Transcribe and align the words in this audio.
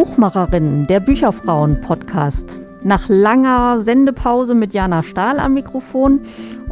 Buchmacherinnen, 0.00 0.86
der 0.86 0.98
Bücherfrauen-Podcast. 0.98 2.58
Nach 2.82 3.10
langer 3.10 3.80
Sendepause 3.80 4.54
mit 4.54 4.72
Jana 4.72 5.02
Stahl 5.02 5.38
am 5.38 5.52
Mikrofon 5.52 6.22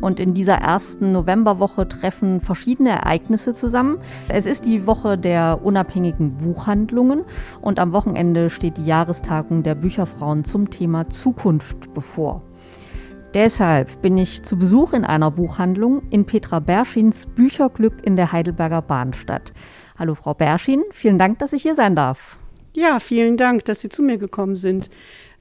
und 0.00 0.18
in 0.18 0.32
dieser 0.32 0.54
ersten 0.54 1.12
Novemberwoche 1.12 1.86
treffen 1.86 2.40
verschiedene 2.40 2.88
Ereignisse 2.88 3.52
zusammen. 3.52 3.98
Es 4.30 4.46
ist 4.46 4.64
die 4.64 4.86
Woche 4.86 5.18
der 5.18 5.60
unabhängigen 5.62 6.38
Buchhandlungen 6.38 7.26
und 7.60 7.78
am 7.78 7.92
Wochenende 7.92 8.48
steht 8.48 8.78
die 8.78 8.86
Jahrestagung 8.86 9.62
der 9.62 9.74
Bücherfrauen 9.74 10.44
zum 10.44 10.70
Thema 10.70 11.10
Zukunft 11.10 11.92
bevor. 11.92 12.42
Deshalb 13.34 14.00
bin 14.00 14.16
ich 14.16 14.42
zu 14.42 14.56
Besuch 14.56 14.94
in 14.94 15.04
einer 15.04 15.30
Buchhandlung 15.30 16.00
in 16.08 16.24
Petra 16.24 16.60
Berschins 16.60 17.26
Bücherglück 17.26 18.06
in 18.06 18.16
der 18.16 18.32
Heidelberger 18.32 18.80
Bahnstadt. 18.80 19.52
Hallo 19.98 20.14
Frau 20.14 20.32
Berschin, 20.32 20.82
vielen 20.92 21.18
Dank, 21.18 21.40
dass 21.40 21.52
ich 21.52 21.60
hier 21.60 21.74
sein 21.74 21.94
darf. 21.94 22.38
Ja, 22.74 23.00
vielen 23.00 23.36
Dank, 23.36 23.64
dass 23.64 23.80
Sie 23.80 23.88
zu 23.88 24.02
mir 24.02 24.18
gekommen 24.18 24.56
sind. 24.56 24.90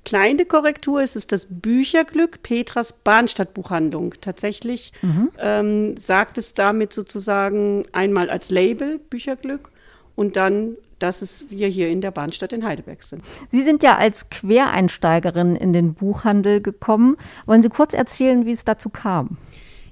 Kleine 0.05 0.45
Korrektur, 0.45 1.01
es 1.01 1.15
ist 1.15 1.31
das 1.31 1.47
Bücherglück 1.49 2.41
Petras 2.41 2.93
Bahnstadtbuchhandlung. 2.93 4.13
Tatsächlich 4.21 4.93
mhm. 5.01 5.31
ähm, 5.37 5.97
sagt 5.97 6.37
es 6.37 6.53
damit 6.53 6.93
sozusagen 6.93 7.83
einmal 7.91 8.29
als 8.29 8.49
Label 8.49 8.99
Bücherglück 8.99 9.69
und 10.15 10.37
dann 10.37 10.77
dass 10.99 11.21
es 11.21 11.51
wir 11.51 11.67
hier 11.67 11.89
in 11.89 12.01
der 12.01 12.11
Bahnstadt 12.11 12.53
in 12.53 12.65
Heidelberg 12.65 13.03
sind. 13.03 13.23
Sie 13.49 13.61
sind 13.61 13.83
ja 13.83 13.97
als 13.97 14.29
Quereinsteigerin 14.29 15.55
in 15.55 15.73
den 15.73 15.93
Buchhandel 15.93 16.61
gekommen. 16.61 17.17
Wollen 17.45 17.61
Sie 17.61 17.69
kurz 17.69 17.93
erzählen, 17.93 18.45
wie 18.45 18.51
es 18.51 18.65
dazu 18.65 18.89
kam? 18.89 19.37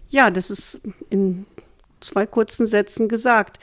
Ja, 0.10 0.32
das 0.32 0.50
ist 0.50 0.82
in 1.10 1.46
zwei 2.00 2.26
kurzen 2.26 2.66
Sätzen 2.66 3.08
gesagt. 3.08 3.60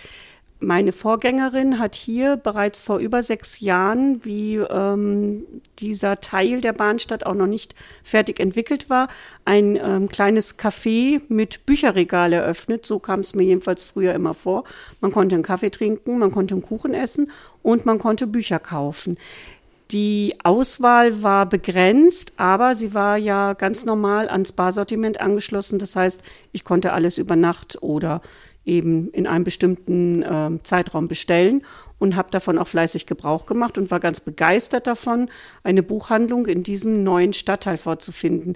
Meine 0.62 0.92
Vorgängerin 0.92 1.80
hat 1.80 1.96
hier 1.96 2.36
bereits 2.36 2.80
vor 2.80 2.98
über 2.98 3.20
sechs 3.22 3.58
Jahren, 3.58 4.24
wie 4.24 4.56
ähm, 4.56 5.44
dieser 5.80 6.20
Teil 6.20 6.60
der 6.60 6.72
Bahnstadt 6.72 7.27
auch 7.27 7.34
noch 7.34 7.48
nicht 7.48 7.74
fertig 8.05 8.38
entwickelt 8.38 8.88
war, 8.88 9.08
ein 9.44 9.74
ähm, 9.74 10.08
kleines 10.08 10.60
Café 10.60 11.20
mit 11.28 11.66
Bücherregal 11.66 12.33
eröffnet. 12.33 12.86
So 12.86 13.00
kam 13.00 13.20
es 13.20 13.34
mir 13.34 13.42
jedenfalls 13.42 13.83
früher 13.83 14.14
immer 14.14 14.34
vor. 14.34 14.62
Man 15.00 15.10
konnte 15.10 15.34
einen 15.34 15.42
Kaffee 15.42 15.70
trinken, 15.70 16.20
man 16.20 16.30
konnte 16.30 16.55
einen 16.55 16.62
Kuchen 16.62 16.94
essen 16.94 17.33
und 17.62 17.84
man 17.84 17.98
konnte 17.98 18.28
Bücher 18.28 18.60
kaufen. 18.60 19.18
Die 19.90 20.36
Auswahl 20.42 21.22
war 21.22 21.44
begrenzt, 21.44 22.34
aber 22.38 22.74
sie 22.74 22.94
war 22.94 23.18
ja 23.18 23.52
ganz 23.52 23.84
normal 23.84 24.28
ans 24.30 24.52
Barsortiment 24.52 25.20
angeschlossen. 25.20 25.78
Das 25.78 25.96
heißt, 25.96 26.22
ich 26.52 26.64
konnte 26.64 26.92
alles 26.94 27.18
über 27.18 27.36
Nacht 27.36 27.83
oder 27.83 28.22
eben 28.64 29.10
in 29.10 29.27
einem 29.27 29.44
bestimmten 29.44 30.22
äh, 30.22 30.50
Zeitraum 30.62 31.08
bestellen 31.08 31.62
und 32.02 32.16
habe 32.16 32.32
davon 32.32 32.58
auch 32.58 32.66
fleißig 32.66 33.06
Gebrauch 33.06 33.46
gemacht 33.46 33.78
und 33.78 33.92
war 33.92 34.00
ganz 34.00 34.20
begeistert 34.20 34.88
davon, 34.88 35.30
eine 35.62 35.84
Buchhandlung 35.84 36.46
in 36.46 36.64
diesem 36.64 37.05
neuen 37.05 37.33
Stadtteil 37.33 37.77
vorzufinden. 37.77 38.55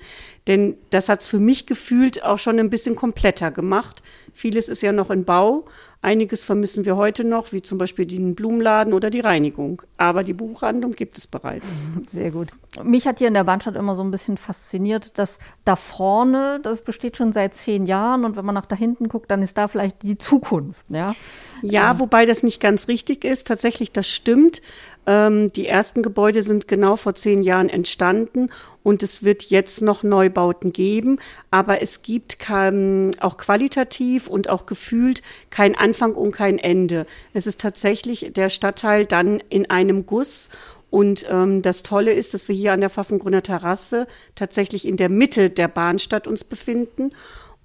Denn 0.49 0.77
das 0.91 1.09
hat 1.09 1.21
es 1.21 1.29
für 1.29 1.39
mich 1.39 1.67
gefühlt 1.67 2.25
auch 2.25 2.39
schon 2.41 2.59
ein 2.59 2.71
bisschen 2.71 2.97
kompletter 2.97 3.53
gemacht. 3.53 4.03
Vieles 4.33 4.69
ist 4.69 4.83
ja 4.83 4.93
noch 4.93 5.11
in 5.11 5.25
Bau, 5.25 5.65
einiges 6.03 6.45
vermissen 6.45 6.85
wir 6.85 6.97
heute 6.97 7.25
noch, 7.25 7.53
wie 7.53 7.63
zum 7.63 7.79
Beispiel 7.79 8.07
den 8.07 8.35
Blumenladen 8.35 8.93
oder 8.93 9.11
die 9.11 9.21
Reinigung. 9.21 9.83
Aber 9.97 10.25
die 10.25 10.35
Buchhandlung 10.35 10.93
gibt 10.93 11.17
es 11.17 11.27
bereits. 11.27 11.89
Sehr 12.07 12.31
gut. 12.33 12.49
Mich 12.83 13.07
hat 13.07 13.19
hier 13.19 13.29
in 13.29 13.35
der 13.35 13.45
Bahnstadt 13.45 13.77
immer 13.77 13.97
so 13.97 14.03
ein 14.03 14.11
bisschen 14.11 14.37
fasziniert, 14.37 15.19
dass 15.19 15.39
da 15.65 15.77
vorne, 15.77 16.61
das 16.63 16.83
besteht 16.83 17.17
schon 17.17 17.33
seit 17.33 17.55
zehn 17.55 17.87
Jahren 17.87 18.25
und 18.25 18.37
wenn 18.37 18.45
man 18.45 18.55
nach 18.55 18.67
da 18.67 18.77
hinten 18.77 19.09
guckt, 19.09 19.31
dann 19.31 19.43
ist 19.43 19.57
da 19.57 19.69
vielleicht 19.69 19.96
die 20.03 20.19
Zukunft. 20.19 20.85
Ja, 20.89 21.15
ja 21.63 21.93
ähm. 21.93 22.01
wobei 22.01 22.27
das 22.27 22.43
nicht 22.43 22.61
ganz 22.61 22.89
richtig 22.89 23.25
ist. 23.25 23.47
Tatsächlich, 23.47 23.93
das 23.93 24.09
stimmt. 24.09 24.63
Ähm, 25.07 25.53
die 25.53 25.67
ersten 25.67 26.03
Gebäude 26.03 26.43
sind 26.43 26.67
genau 26.67 26.97
vor 26.97 27.15
zehn 27.15 27.43
Jahren 27.43 27.69
entstanden 27.69 28.51
und 28.83 29.03
es 29.05 29.23
wird 29.23 29.45
jetzt 29.45 29.81
noch 29.81 30.03
Neubauten 30.03 30.73
geben, 30.73 31.19
aber 31.51 31.81
es 31.81 32.03
gibt 32.03 32.41
kein, 32.41 33.13
auch 33.21 33.37
qualitativ 33.37 34.27
und 34.27 34.49
auch 34.49 34.67
gefühlt 34.67 35.23
kein 35.51 35.77
Anfang 35.77 36.15
und 36.15 36.33
kein 36.33 36.59
Ende. 36.59 37.07
Es 37.35 37.47
ist 37.47 37.61
tatsächlich 37.61 38.33
der 38.35 38.49
Stadtteil 38.49 39.07
dann 39.07 39.41
in 39.49 39.71
einem 39.71 40.07
Guss 40.07 40.51
und 40.91 41.27
ähm, 41.29 41.63
das 41.63 41.83
Tolle 41.83 42.13
ist, 42.13 42.35
dass 42.35 42.49
wir 42.49 42.57
hier 42.57 42.73
an 42.73 42.81
der 42.81 42.91
Pfaffengrüner 42.91 43.43
Terrasse 43.43 44.07
tatsächlich 44.35 44.87
in 44.87 44.97
der 44.97 45.09
Mitte 45.09 45.51
der 45.51 45.69
Bahnstadt 45.69 46.27
uns 46.27 46.43
befinden. 46.43 47.13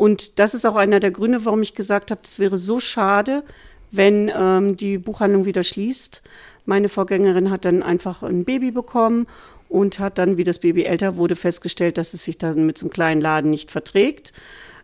Und 0.02 0.40
das 0.40 0.56
ist 0.56 0.66
auch 0.66 0.78
einer 0.78 1.00
der 1.00 1.12
Gründe, 1.12 1.46
warum 1.46 1.62
ich 1.62 1.76
gesagt 1.76 2.10
habe, 2.10 2.22
es 2.24 2.40
wäre 2.40 2.58
so 2.58 2.80
schade, 2.80 3.44
wenn 3.92 4.32
ähm, 4.36 4.76
die 4.76 4.98
Buchhandlung 4.98 5.46
wieder 5.46 5.62
schließt. 5.62 6.24
Meine 6.66 6.90
Vorgängerin 6.90 7.52
hat 7.52 7.66
dann 7.66 7.84
einfach 7.84 8.24
ein 8.24 8.44
Baby 8.44 8.72
bekommen 8.72 9.28
und 9.70 10.00
hat 10.00 10.18
dann, 10.18 10.38
wie 10.38 10.44
das 10.44 10.58
Baby 10.58 10.86
älter 10.86 11.18
wurde, 11.18 11.36
festgestellt, 11.36 12.00
dass 12.00 12.16
es 12.16 12.24
sich 12.24 12.40
dann 12.40 12.66
mit 12.66 12.80
so 12.80 12.88
einem 12.88 12.94
kleinen 12.94 13.22
Laden 13.22 13.52
nicht 13.52 13.70
verträgt. 13.70 14.34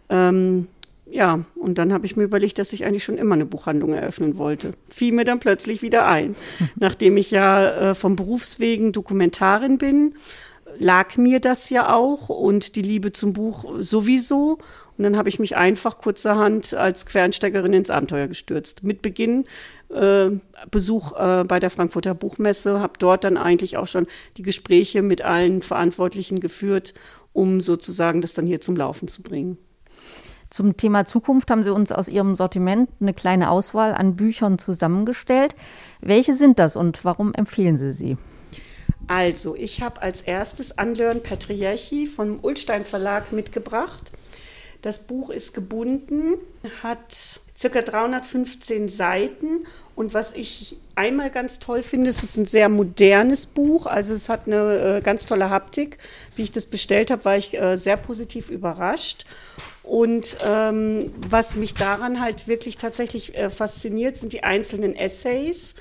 Ähm, 0.09 0.67
ja, 1.09 1.45
und 1.56 1.79
dann 1.79 1.94
habe 1.94 2.06
ich 2.06 2.16
mir 2.16 2.23
überlegt, 2.25 2.59
dass 2.59 2.72
ich 2.72 2.85
eigentlich 2.85 3.03
schon 3.03 3.17
immer 3.17 3.33
eine 3.33 3.45
Buchhandlung 3.47 3.95
eröffnen 3.95 4.38
wollte. 4.38 4.75
Fiel 4.88 5.13
mir 5.13 5.23
dann 5.23 5.39
plötzlich 5.39 5.81
wieder 5.81 6.06
ein. 6.06 6.35
Nachdem 6.75 7.17
ich 7.17 7.31
ja 7.31 7.89
äh, 7.89 7.95
vom 7.95 8.16
Berufswegen 8.16 8.91
Dokumentarin 8.91 9.79
bin, 9.79 10.13
lag 10.79 11.17
mir 11.17 11.39
das 11.39 11.69
ja 11.69 11.93
auch 11.93 12.29
und 12.29 12.75
die 12.75 12.81
Liebe 12.81 13.11
zum 13.11 13.33
Buch 13.33 13.65
sowieso. 13.79 14.59
Und 14.97 15.03
dann 15.03 15.17
habe 15.17 15.29
ich 15.29 15.39
mich 15.39 15.55
einfach 15.55 15.97
kurzerhand 15.97 16.73
als 16.73 17.05
Quereinsteigerin 17.05 17.73
ins 17.73 17.89
Abenteuer 17.89 18.27
gestürzt. 18.27 18.83
Mit 18.83 19.01
Beginn 19.01 19.45
äh, 19.89 20.29
Besuch 20.71 21.13
äh, 21.13 21.43
bei 21.43 21.59
der 21.59 21.69
Frankfurter 21.69 22.13
Buchmesse, 22.13 22.79
habe 22.79 22.93
dort 22.99 23.23
dann 23.23 23.38
eigentlich 23.38 23.77
auch 23.77 23.88
schon 23.88 24.07
die 24.38 24.43
Gespräche 24.43 25.01
mit 25.01 25.21
allen 25.21 25.61
Verantwortlichen 25.61 26.39
geführt, 26.39 26.94
um 27.33 27.61
sozusagen 27.61 28.21
das 28.21 28.33
dann 28.33 28.47
hier 28.47 28.61
zum 28.61 28.75
Laufen 28.75 29.07
zu 29.07 29.21
bringen. 29.21 29.57
Zum 30.49 30.77
Thema 30.77 31.05
Zukunft 31.05 31.51
haben 31.51 31.63
Sie 31.63 31.73
uns 31.73 31.91
aus 31.91 32.07
Ihrem 32.07 32.35
Sortiment 32.35 32.89
eine 33.01 33.13
kleine 33.13 33.49
Auswahl 33.49 33.94
an 33.94 34.15
Büchern 34.15 34.57
zusammengestellt. 34.57 35.55
Welche 35.99 36.35
sind 36.35 36.57
das 36.57 36.75
und 36.75 37.03
warum 37.03 37.33
empfehlen 37.33 37.77
Sie 37.77 37.91
sie? 37.91 38.17
Also, 39.08 39.56
ich 39.56 39.81
habe 39.81 40.02
als 40.02 40.22
erstes 40.22 40.78
Anlörn 40.78 41.24
Patriarchi 41.24 42.08
vom 42.08 42.40
Ulstein 42.41 42.84
Verlag 42.84 43.31
mitgebracht. 43.31 44.12
Das 44.81 45.08
Buch 45.08 45.30
ist 45.30 45.53
gebunden, 45.53 46.35
hat 46.84 47.41
circa 47.57 47.81
315 47.81 48.90
Seiten. 48.90 49.66
Und 49.96 50.13
was 50.13 50.34
ich 50.34 50.78
einmal 50.96 51.31
ganz 51.31 51.59
toll 51.59 51.84
finde, 51.84 52.09
es 52.09 52.24
ist 52.24 52.38
ein 52.38 52.46
sehr 52.46 52.69
modernes 52.69 53.47
Buch. 53.47 53.88
Also 53.88 54.13
es 54.13 54.30
hat 54.30 54.46
eine 54.46 54.97
äh, 54.97 55.02
ganz 55.02 55.25
tolle 55.25 55.50
Haptik. 55.50 55.97
Wie 56.36 56.44
ich 56.44 56.52
das 56.52 56.68
bestellt 56.68 57.09
habe, 57.09 57.25
war 57.25 57.38
ich 57.38 57.59
äh, 57.59 57.75
sehr 57.75 57.97
positiv 57.97 58.50
überrascht. 58.50 59.25
Und 59.88 60.38
ähm, 60.46 61.14
was 61.16 61.56
mich 61.56 61.74
daran 61.74 62.20
halt 62.20 62.50
wirklich 62.50 62.75
tatsächlich 62.75 63.38
äh, 63.38 63.50
fasziniert, 63.50 64.18
sind 64.18 64.34
die 64.34 64.44
einzelnen 64.44 64.94
Essays. 64.94 65.75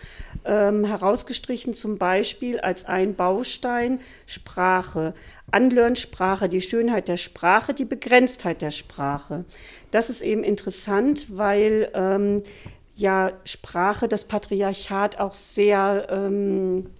Ähm, 0.44 0.84
herausgestrichen 0.84 1.74
zum 1.74 1.98
Beispiel 1.98 2.60
als 2.60 2.84
ein 2.84 3.16
Baustein 3.16 3.98
Sprache. 4.26 5.12
Anlernsprache, 5.50 6.48
die 6.48 6.60
Schönheit 6.60 7.08
der 7.08 7.16
Sprache, 7.16 7.74
die 7.74 7.84
Begrenztheit 7.84 8.62
der 8.62 8.70
Sprache. 8.70 9.44
Das 9.90 10.08
ist 10.08 10.20
eben 10.20 10.44
interessant, 10.44 11.26
weil 11.36 11.90
ähm, 11.92 12.44
ja 12.94 13.32
Sprache 13.42 14.06
das 14.06 14.24
Patriarchat 14.24 15.18
auch 15.18 15.34
sehr 15.34 16.06
ähm, 16.10 16.90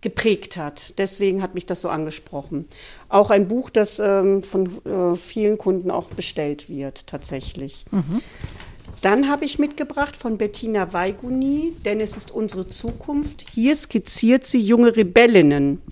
geprägt 0.00 0.56
hat. 0.56 0.98
Deswegen 0.98 1.42
hat 1.42 1.54
mich 1.54 1.66
das 1.66 1.80
so 1.80 1.88
angesprochen. 1.88 2.68
Auch 3.08 3.30
ein 3.30 3.48
Buch, 3.48 3.70
das 3.70 3.98
ähm, 3.98 4.42
von 4.42 4.66
äh, 4.84 5.16
vielen 5.16 5.58
Kunden 5.58 5.90
auch 5.90 6.08
bestellt 6.10 6.68
wird, 6.68 7.06
tatsächlich. 7.06 7.84
Mhm. 7.90 8.22
Dann 9.02 9.28
habe 9.28 9.44
ich 9.44 9.58
mitgebracht 9.58 10.16
von 10.16 10.38
Bettina 10.38 10.92
Weiguni, 10.92 11.72
denn 11.84 12.00
es 12.00 12.16
ist 12.16 12.30
unsere 12.30 12.68
Zukunft. 12.68 13.44
Hier 13.52 13.74
skizziert 13.74 14.44
sie 14.44 14.60
junge 14.60 14.96
Rebellinnen 14.96 15.82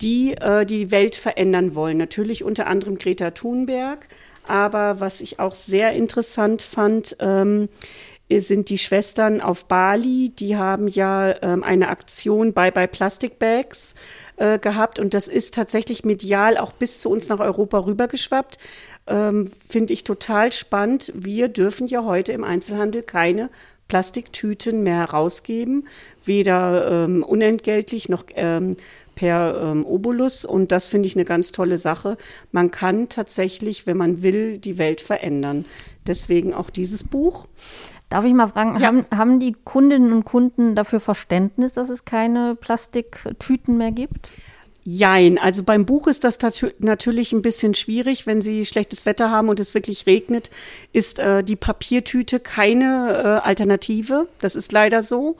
die 0.00 0.32
äh, 0.32 0.64
die 0.64 0.90
Welt 0.90 1.14
verändern 1.14 1.74
wollen. 1.74 1.96
Natürlich 1.96 2.44
unter 2.44 2.66
anderem 2.66 2.98
Greta 2.98 3.32
Thunberg, 3.32 4.08
aber 4.46 5.00
was 5.00 5.20
ich 5.20 5.38
auch 5.38 5.54
sehr 5.54 5.92
interessant 5.92 6.62
fand, 6.62 7.16
ähm, 7.20 7.68
sind 8.38 8.68
die 8.68 8.78
Schwestern 8.78 9.40
auf 9.40 9.64
Bali. 9.64 10.30
Die 10.30 10.56
haben 10.56 10.86
ja 10.86 11.34
ähm, 11.42 11.64
eine 11.64 11.88
Aktion 11.88 12.52
Bye 12.52 12.70
Bye 12.70 12.86
Plastic 12.86 13.38
Bags 13.38 13.96
äh, 14.36 14.58
gehabt 14.58 14.98
und 15.00 15.14
das 15.14 15.26
ist 15.26 15.54
tatsächlich 15.54 16.04
medial 16.04 16.56
auch 16.56 16.72
bis 16.72 17.00
zu 17.00 17.10
uns 17.10 17.28
nach 17.28 17.40
Europa 17.40 17.78
rübergeschwappt. 17.78 18.58
Ähm, 19.08 19.50
Finde 19.68 19.92
ich 19.92 20.04
total 20.04 20.52
spannend. 20.52 21.12
Wir 21.14 21.48
dürfen 21.48 21.88
ja 21.88 22.04
heute 22.04 22.32
im 22.32 22.44
Einzelhandel 22.44 23.02
keine 23.02 23.50
Plastiktüten 23.88 24.84
mehr 24.84 24.98
herausgeben, 24.98 25.88
weder 26.24 27.04
ähm, 27.04 27.24
unentgeltlich 27.24 28.08
noch 28.08 28.24
ähm, 28.36 28.76
per 29.16 29.60
ähm, 29.60 29.84
Obolus. 29.84 30.44
Und 30.44 30.70
das 30.70 30.86
finde 30.86 31.08
ich 31.08 31.16
eine 31.16 31.24
ganz 31.24 31.50
tolle 31.50 31.76
Sache. 31.76 32.16
Man 32.52 32.70
kann 32.70 33.08
tatsächlich, 33.08 33.88
wenn 33.88 33.96
man 33.96 34.22
will, 34.22 34.58
die 34.58 34.78
Welt 34.78 35.00
verändern. 35.00 35.64
Deswegen 36.06 36.54
auch 36.54 36.70
dieses 36.70 37.04
Buch. 37.04 37.48
Darf 38.10 38.24
ich 38.24 38.34
mal 38.34 38.48
fragen, 38.48 38.76
Ja. 38.78 38.88
haben, 38.88 39.06
haben 39.10 39.40
die 39.40 39.52
Kundinnen 39.64 40.12
und 40.12 40.24
Kunden 40.24 40.74
dafür 40.74 41.00
Verständnis, 41.00 41.72
dass 41.72 41.88
es 41.88 42.04
keine 42.04 42.56
Plastiktüten 42.56 43.78
mehr 43.78 43.92
gibt? 43.92 44.30
Jein, 44.82 45.38
also 45.38 45.62
beim 45.62 45.86
Buch 45.86 46.06
ist 46.08 46.24
das 46.24 46.38
natürlich 46.78 47.32
ein 47.32 47.42
bisschen 47.42 47.74
schwierig, 47.74 48.26
wenn 48.26 48.40
Sie 48.40 48.64
schlechtes 48.64 49.06
Wetter 49.06 49.30
haben 49.30 49.48
und 49.48 49.60
es 49.60 49.74
wirklich 49.74 50.06
regnet, 50.06 50.50
ist 50.92 51.18
äh, 51.20 51.44
die 51.44 51.54
Papiertüte 51.54 52.40
keine 52.40 53.40
äh, 53.44 53.46
Alternative. 53.46 54.26
Das 54.40 54.56
ist 54.56 54.72
leider 54.72 55.02
so. 55.02 55.36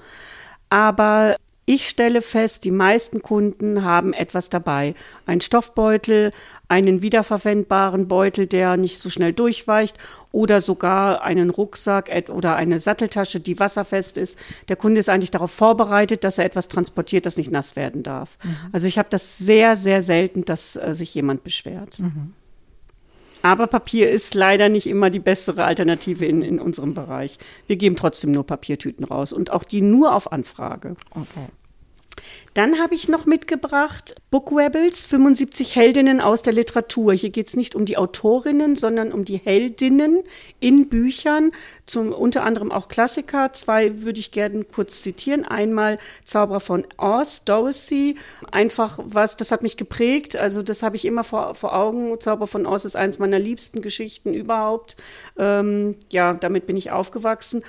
Aber 0.69 1.37
ich 1.71 1.89
stelle 1.89 2.21
fest, 2.21 2.65
die 2.65 2.73
meisten 2.73 3.23
Kunden 3.23 3.85
haben 3.85 4.13
etwas 4.13 4.51
dabei. 4.51 4.97
Ein 5.25 5.41
Stoffbeutel, 5.41 6.33
einen 6.67 7.01
wiederverwendbaren 7.01 8.09
Beutel, 8.09 8.49
der 8.49 8.77
nicht 8.77 8.99
so 8.99 9.09
schnell 9.09 9.33
durchweicht 9.33 9.97
oder 10.33 10.61
sogar 10.61 11.23
einen 11.23 11.49
Rucksack 11.49 12.11
oder 12.31 12.57
eine 12.57 12.81
Satteltasche, 12.81 13.39
die 13.39 13.61
wasserfest 13.61 14.19
ist. 14.19 14.37
Der 14.69 14.75
Kunde 14.75 14.99
ist 14.99 15.09
eigentlich 15.09 15.31
darauf 15.31 15.53
vorbereitet, 15.53 16.25
dass 16.25 16.39
er 16.39 16.45
etwas 16.45 16.67
transportiert, 16.67 17.25
das 17.25 17.37
nicht 17.37 17.53
nass 17.53 17.77
werden 17.77 18.03
darf. 18.03 18.37
Also 18.73 18.89
ich 18.89 18.99
habe 18.99 19.09
das 19.09 19.39
sehr, 19.39 19.77
sehr 19.77 20.03
selten, 20.03 20.45
dass 20.45 20.75
äh, 20.75 20.93
sich 20.93 21.15
jemand 21.15 21.45
beschwert. 21.45 22.01
Aber 23.43 23.69
Papier 23.69 24.11
ist 24.11 24.35
leider 24.35 24.69
nicht 24.69 24.89
immer 24.89 25.09
die 25.09 25.21
bessere 25.21 25.63
Alternative 25.63 26.27
in, 26.27 26.43
in 26.43 26.59
unserem 26.59 26.95
Bereich. 26.95 27.39
Wir 27.69 27.77
geben 27.77 27.95
trotzdem 27.95 28.33
nur 28.33 28.45
Papiertüten 28.45 29.05
raus 29.05 29.33
und 29.33 29.53
auch 29.53 29.63
die 29.63 29.83
nur 29.83 30.17
auf 30.17 30.33
Anfrage. 30.33 30.97
Okay. 31.13 31.47
Dann 32.55 32.79
habe 32.81 32.95
ich 32.95 33.09
noch 33.09 33.27
mitgebracht 33.27 34.17
Book 34.31 34.53
Rebels, 34.53 35.05
75 35.05 35.77
Heldinnen 35.77 36.21
aus 36.21 36.43
der 36.43 36.53
Literatur. 36.53 37.13
Hier 37.13 37.31
geht 37.31 37.49
es 37.49 37.57
nicht 37.57 37.75
um 37.75 37.85
die 37.85 37.97
Autorinnen, 37.97 38.77
sondern 38.77 39.13
um 39.13 39.25
die 39.25 39.39
Heldinnen 39.39 40.23
in 40.61 40.89
Büchern, 40.89 41.53
zum, 41.87 42.13
unter 42.13 42.45
anderem 42.45 42.73
auch 42.73 42.89
Klassiker. 42.89 43.53
Zwei 43.53 44.03
würde 44.03 44.21
ich 44.21 44.31
gerne 44.31 44.65
kurz 44.65 45.03
zitieren. 45.03 45.45
Einmal 45.45 45.99
Zauberer 46.25 46.61
von 46.61 46.85
Oz, 46.97 47.45
Dorothy. 47.45 48.17
Einfach 48.51 48.99
was, 49.03 49.37
das 49.37 49.53
hat 49.53 49.63
mich 49.63 49.77
geprägt. 49.77 50.37
Also 50.37 50.63
das 50.63 50.83
habe 50.83 50.97
ich 50.97 51.05
immer 51.05 51.25
vor, 51.25 51.55
vor 51.55 51.75
Augen. 51.75 52.19
Zauberer 52.21 52.47
von 52.47 52.67
Oz 52.67 52.85
ist 52.85 52.97
eines 52.97 53.19
meiner 53.19 53.39
liebsten 53.39 53.83
Geschichten 53.83 54.35
überhaupt. 54.35 54.97
Ähm, 55.39 55.97
ja, 56.11 56.35
damit 56.35 56.67
bin 56.67 56.77
ich 56.77 56.91
aufgewachsen 56.91 57.65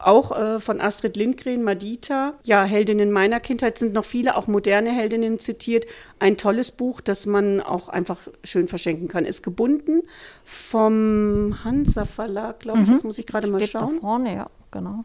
auch 0.00 0.36
äh, 0.36 0.58
von 0.60 0.80
Astrid 0.80 1.16
Lindgren, 1.16 1.62
Madita. 1.62 2.34
Ja, 2.44 2.64
Heldinnen 2.64 3.10
meiner 3.10 3.40
Kindheit 3.40 3.78
sind 3.78 3.92
noch 3.92 4.04
viele, 4.04 4.36
auch 4.36 4.46
moderne 4.46 4.90
Heldinnen 4.90 5.38
zitiert. 5.38 5.86
Ein 6.18 6.36
tolles 6.36 6.70
Buch, 6.70 7.00
das 7.00 7.26
man 7.26 7.60
auch 7.60 7.88
einfach 7.88 8.18
schön 8.44 8.68
verschenken 8.68 9.08
kann. 9.08 9.24
Ist 9.24 9.42
gebunden 9.42 10.02
vom 10.44 11.64
Hansa 11.64 12.04
Verlag, 12.04 12.60
glaube 12.60 12.82
ich. 12.82 12.88
Jetzt 12.88 13.04
muss 13.04 13.18
ich 13.18 13.26
gerade 13.26 13.48
mal 13.48 13.60
Steht 13.60 13.74
da 13.74 13.80
schauen. 13.80 14.00
vorne, 14.00 14.34
ja, 14.34 14.50
genau. 14.70 15.04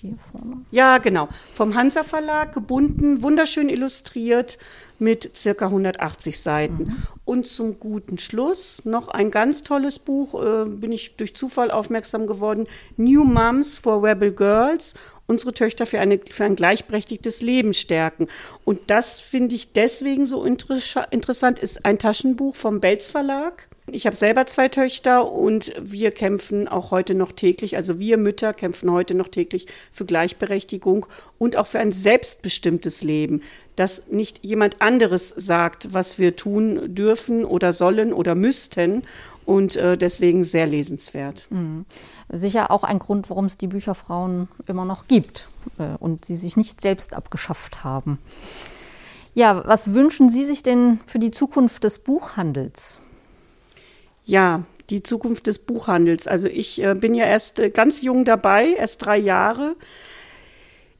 Hier 0.00 0.16
vorne. 0.30 0.62
Ja, 0.70 0.98
genau. 0.98 1.28
Vom 1.52 1.74
Hansa 1.74 2.04
Verlag, 2.04 2.52
gebunden, 2.54 3.22
wunderschön 3.22 3.68
illustriert 3.68 4.58
mit 5.00 5.36
circa 5.36 5.66
180 5.66 6.40
Seiten. 6.40 7.02
Und 7.24 7.46
zum 7.46 7.80
guten 7.80 8.18
Schluss 8.18 8.84
noch 8.84 9.08
ein 9.08 9.30
ganz 9.30 9.62
tolles 9.62 9.98
Buch, 9.98 10.40
äh, 10.40 10.68
bin 10.68 10.92
ich 10.92 11.16
durch 11.16 11.34
Zufall 11.34 11.70
aufmerksam 11.70 12.26
geworden. 12.26 12.66
New 12.96 13.24
Moms 13.24 13.78
for 13.78 14.02
Rebel 14.02 14.32
Girls. 14.32 14.94
Unsere 15.26 15.52
Töchter 15.52 15.84
für, 15.84 16.00
eine, 16.00 16.20
für 16.30 16.44
ein 16.44 16.56
gleichberechtigtes 16.56 17.42
Leben 17.42 17.74
stärken. 17.74 18.28
Und 18.64 18.80
das 18.86 19.20
finde 19.20 19.56
ich 19.56 19.72
deswegen 19.72 20.26
so 20.26 20.44
interessa- 20.44 21.10
interessant, 21.10 21.58
ist 21.58 21.84
ein 21.84 21.98
Taschenbuch 21.98 22.56
vom 22.56 22.80
Belz 22.80 23.10
Verlag. 23.10 23.67
Ich 23.90 24.06
habe 24.06 24.16
selber 24.16 24.46
zwei 24.46 24.68
Töchter 24.68 25.30
und 25.30 25.72
wir 25.80 26.10
kämpfen 26.10 26.68
auch 26.68 26.90
heute 26.90 27.14
noch 27.14 27.32
täglich, 27.32 27.76
also 27.76 27.98
wir 27.98 28.18
Mütter 28.18 28.52
kämpfen 28.52 28.90
heute 28.90 29.14
noch 29.14 29.28
täglich 29.28 29.66
für 29.92 30.04
Gleichberechtigung 30.04 31.06
und 31.38 31.56
auch 31.56 31.66
für 31.66 31.78
ein 31.78 31.92
selbstbestimmtes 31.92 33.02
Leben, 33.02 33.42
dass 33.76 34.08
nicht 34.08 34.44
jemand 34.44 34.82
anderes 34.82 35.28
sagt, 35.30 35.94
was 35.94 36.18
wir 36.18 36.36
tun 36.36 36.94
dürfen 36.94 37.44
oder 37.44 37.72
sollen 37.72 38.12
oder 38.12 38.34
müssten 38.34 39.04
und 39.46 39.76
äh, 39.76 39.96
deswegen 39.96 40.44
sehr 40.44 40.66
lesenswert. 40.66 41.48
Sicher 42.28 42.70
auch 42.70 42.84
ein 42.84 42.98
Grund, 42.98 43.30
warum 43.30 43.46
es 43.46 43.56
die 43.56 43.68
Bücherfrauen 43.68 44.48
immer 44.66 44.84
noch 44.84 45.08
gibt 45.08 45.48
äh, 45.78 45.96
und 45.98 46.26
sie 46.26 46.36
sich 46.36 46.56
nicht 46.56 46.80
selbst 46.80 47.14
abgeschafft 47.14 47.84
haben. 47.84 48.18
Ja, 49.34 49.62
was 49.66 49.94
wünschen 49.94 50.28
Sie 50.28 50.44
sich 50.44 50.62
denn 50.62 51.00
für 51.06 51.18
die 51.18 51.30
Zukunft 51.30 51.84
des 51.84 52.00
Buchhandels? 52.00 53.00
Ja, 54.28 54.66
die 54.90 55.02
Zukunft 55.02 55.46
des 55.46 55.58
Buchhandels. 55.58 56.28
Also 56.28 56.48
ich 56.48 56.82
äh, 56.82 56.94
bin 56.94 57.14
ja 57.14 57.24
erst 57.24 57.60
äh, 57.60 57.70
ganz 57.70 58.02
jung 58.02 58.26
dabei, 58.26 58.74
erst 58.74 59.06
drei 59.06 59.16
Jahre. 59.16 59.74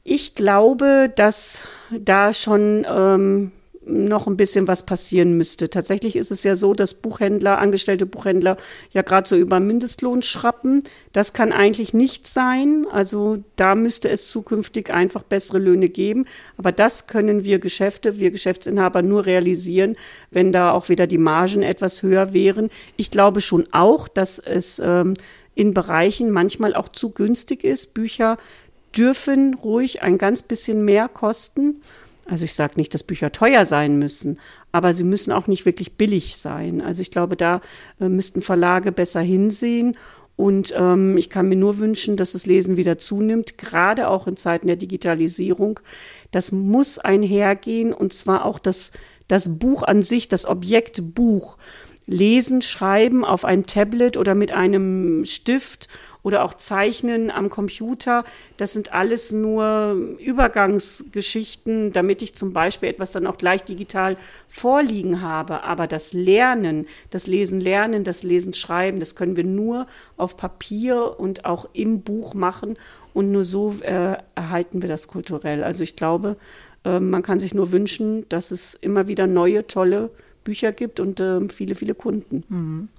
Ich 0.03 0.33
glaube, 0.33 1.13
dass 1.15 1.67
da 1.91 2.33
schon 2.33 2.87
ähm, 2.89 3.51
noch 3.89 4.27
ein 4.27 4.37
bisschen 4.37 4.67
was 4.67 4.85
passieren 4.85 5.35
müsste. 5.37 5.69
Tatsächlich 5.69 6.15
ist 6.15 6.31
es 6.31 6.43
ja 6.43 6.55
so, 6.55 6.73
dass 6.73 6.93
Buchhändler, 6.93 7.57
angestellte 7.57 8.05
Buchhändler 8.05 8.57
ja 8.91 9.01
gerade 9.01 9.27
so 9.27 9.35
über 9.35 9.59
Mindestlohn 9.59 10.21
schrappen. 10.21 10.83
Das 11.11 11.33
kann 11.33 11.51
eigentlich 11.51 11.93
nicht 11.93 12.27
sein. 12.27 12.85
Also 12.91 13.43
da 13.55 13.75
müsste 13.75 14.09
es 14.09 14.29
zukünftig 14.29 14.91
einfach 14.91 15.23
bessere 15.23 15.59
Löhne 15.59 15.89
geben. 15.89 16.25
Aber 16.57 16.71
das 16.71 17.07
können 17.07 17.43
wir 17.43 17.59
Geschäfte, 17.59 18.19
wir 18.19 18.31
Geschäftsinhaber 18.31 19.01
nur 19.01 19.25
realisieren, 19.25 19.95
wenn 20.31 20.51
da 20.51 20.71
auch 20.71 20.89
wieder 20.89 21.07
die 21.07 21.17
Margen 21.17 21.63
etwas 21.63 22.03
höher 22.03 22.33
wären. 22.33 22.69
Ich 22.95 23.11
glaube 23.11 23.41
schon 23.41 23.67
auch, 23.71 24.07
dass 24.07 24.39
es 24.39 24.79
ähm, 24.79 25.15
in 25.55 25.73
Bereichen 25.73 26.31
manchmal 26.31 26.75
auch 26.75 26.89
zu 26.89 27.11
günstig 27.11 27.63
ist. 27.63 27.93
Bücher 27.93 28.37
dürfen 28.95 29.53
ruhig 29.53 30.01
ein 30.01 30.17
ganz 30.17 30.41
bisschen 30.41 30.85
mehr 30.85 31.07
kosten. 31.07 31.81
Also 32.29 32.45
ich 32.45 32.53
sage 32.53 32.73
nicht, 32.77 32.93
dass 32.93 33.03
Bücher 33.03 33.31
teuer 33.31 33.65
sein 33.65 33.97
müssen, 33.97 34.39
aber 34.71 34.93
sie 34.93 35.03
müssen 35.03 35.31
auch 35.31 35.47
nicht 35.47 35.65
wirklich 35.65 35.93
billig 35.93 36.37
sein. 36.37 36.81
Also 36.81 37.01
ich 37.01 37.11
glaube, 37.11 37.35
da 37.35 37.61
äh, 37.99 38.09
müssten 38.09 38.41
Verlage 38.41 38.91
besser 38.91 39.21
hinsehen. 39.21 39.97
Und 40.35 40.73
ähm, 40.77 41.17
ich 41.17 41.29
kann 41.29 41.49
mir 41.49 41.57
nur 41.57 41.79
wünschen, 41.79 42.15
dass 42.15 42.31
das 42.31 42.45
Lesen 42.45 42.77
wieder 42.77 42.97
zunimmt, 42.97 43.57
gerade 43.57 44.07
auch 44.07 44.25
in 44.25 44.37
Zeiten 44.37 44.67
der 44.67 44.77
Digitalisierung. 44.77 45.81
Das 46.31 46.53
muss 46.53 46.97
einhergehen 46.97 47.91
und 47.93 48.13
zwar 48.13 48.45
auch 48.45 48.57
das, 48.57 48.93
das 49.27 49.59
Buch 49.59 49.83
an 49.83 50.01
sich, 50.01 50.29
das 50.29 50.45
Objekt 50.45 51.13
Buch. 51.13 51.57
Lesen, 52.05 52.61
Schreiben 52.61 53.23
auf 53.23 53.45
einem 53.45 53.65
Tablet 53.65 54.17
oder 54.17 54.33
mit 54.33 54.51
einem 54.51 55.25
Stift 55.25 55.89
oder 56.23 56.43
auch 56.43 56.53
Zeichnen 56.53 57.31
am 57.31 57.49
Computer, 57.49 58.25
das 58.57 58.73
sind 58.73 58.93
alles 58.93 59.31
nur 59.31 59.93
Übergangsgeschichten, 60.19 61.91
damit 61.91 62.21
ich 62.21 62.35
zum 62.35 62.53
Beispiel 62.53 62.89
etwas 62.89 63.11
dann 63.11 63.27
auch 63.27 63.37
gleich 63.37 63.63
digital 63.63 64.17
vorliegen 64.47 65.21
habe. 65.21 65.63
Aber 65.63 65.87
das 65.87 66.13
Lernen, 66.13 66.87
das 67.09 67.27
Lesen 67.27 67.61
lernen, 67.61 68.03
das 68.03 68.23
Lesen 68.23 68.53
schreiben, 68.53 68.99
das 68.99 69.15
können 69.15 69.37
wir 69.37 69.45
nur 69.45 69.87
auf 70.17 70.35
Papier 70.35 71.19
und 71.19 71.45
auch 71.45 71.69
im 71.73 72.01
Buch 72.01 72.33
machen. 72.33 72.77
Und 73.13 73.31
nur 73.31 73.43
so 73.43 73.75
äh, 73.81 74.17
erhalten 74.35 74.81
wir 74.81 74.89
das 74.89 75.07
kulturell. 75.07 75.63
Also 75.63 75.83
ich 75.83 75.95
glaube, 75.95 76.37
äh, 76.83 76.99
man 76.99 77.21
kann 77.21 77.39
sich 77.39 77.53
nur 77.53 77.71
wünschen, 77.71 78.27
dass 78.29 78.51
es 78.51 78.75
immer 78.75 79.07
wieder 79.07 79.27
neue, 79.27 79.67
tolle 79.67 80.09
Bücher 80.43 80.71
gibt 80.71 80.99
und 80.99 81.19
äh, 81.19 81.47
viele, 81.49 81.75
viele 81.75 81.95
Kunden. 81.95 82.89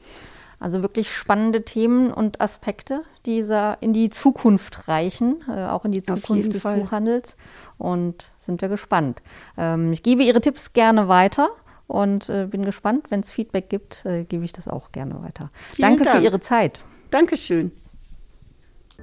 Also 0.61 0.83
wirklich 0.83 1.13
spannende 1.13 1.65
Themen 1.65 2.13
und 2.13 2.41
Aspekte, 2.43 3.03
die 3.25 3.43
in 3.81 3.95
die 3.95 4.11
Zukunft 4.11 4.89
reichen, 4.89 5.43
äh, 5.49 5.65
auch 5.65 5.87
in 5.87 5.93
die 5.93 6.03
Zukunft 6.03 6.53
des 6.53 6.61
Fall. 6.63 6.79
Buchhandels. 6.79 7.37
Und 7.79 8.27
sind 8.37 8.61
wir 8.61 8.69
gespannt. 8.69 9.23
Ähm, 9.57 9.91
ich 9.93 10.03
gebe 10.03 10.23
Ihre 10.23 10.43
Tipps 10.43 10.75
gerne 10.75 11.09
weiter 11.09 11.49
und 11.87 12.29
äh, 12.29 12.47
bin 12.47 12.67
gespannt. 12.67 13.07
Wenn 13.09 13.21
es 13.21 13.31
Feedback 13.31 13.71
gibt, 13.71 14.05
äh, 14.05 14.25
gebe 14.25 14.45
ich 14.45 14.53
das 14.53 14.69
auch 14.69 14.93
gerne 14.93 15.23
weiter. 15.23 15.51
Vielen 15.73 15.89
Danke 15.89 16.05
für 16.05 16.13
Dank. 16.13 16.25
Ihre 16.25 16.41
Zeit. 16.41 16.81
Dankeschön. 17.11 17.73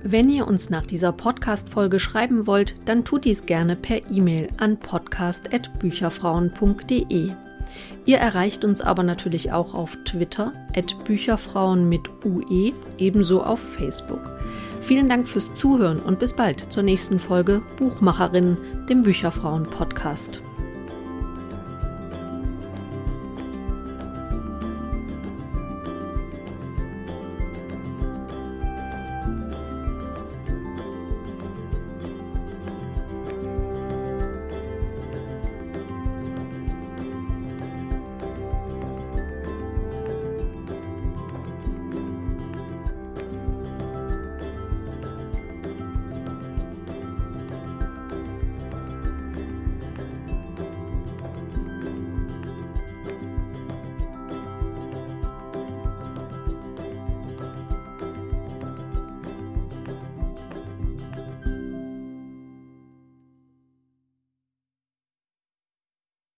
Wenn 0.03 0.29
ihr 0.29 0.45
uns 0.47 0.69
nach 0.69 0.85
dieser 0.85 1.11
Podcast-Folge 1.11 1.99
schreiben 1.99 2.45
wollt, 2.45 2.75
dann 2.85 3.03
tut 3.03 3.25
dies 3.25 3.47
gerne 3.47 3.75
per 3.75 4.11
E-Mail 4.11 4.49
an 4.57 4.77
podcast.bücherfrauen.de. 4.77 7.46
Ihr 8.07 8.19
erreicht 8.19 8.63
uns 8.63 8.79
aber 8.79 9.03
natürlich 9.03 9.51
auch 9.51 9.73
auf 9.73 9.97
Twitter, 10.05 10.53
at 10.73 11.03
Bücherfrauen 11.03 11.89
mit 11.89 12.09
UE, 12.23 12.71
ebenso 12.97 13.43
auf 13.43 13.59
Facebook. 13.59 14.31
Vielen 14.79 15.09
Dank 15.09 15.27
fürs 15.27 15.53
Zuhören 15.55 15.99
und 15.99 16.17
bis 16.17 16.33
bald 16.33 16.71
zur 16.71 16.83
nächsten 16.83 17.19
Folge 17.19 17.61
Buchmacherinnen, 17.75 18.85
dem 18.89 19.03
Bücherfrauen-Podcast. 19.03 20.41